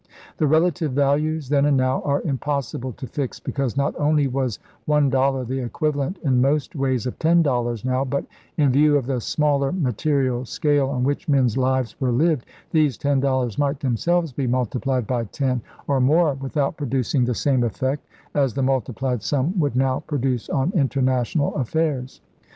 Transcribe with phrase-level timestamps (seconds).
[0.37, 5.11] The relative values, then and now, are impossible to fix, because not only was one
[5.11, 8.25] dollar the equiva lent in most ways of ten dollars now but,
[8.57, 13.19] in view of the smaller material scale on which men's lives were lived, these ten
[13.19, 18.55] dollars might themselves be multiplied by ten, or more, without producing the same effect as
[18.55, 22.21] the multiplied sum would now pro duce on international affairs.